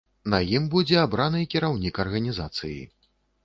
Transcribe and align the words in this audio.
На 0.33 0.37
ім 0.57 0.65
будзе 0.75 0.97
абраны 1.03 1.43
кіраўнік 1.53 2.03
арганізацыі. 2.07 2.77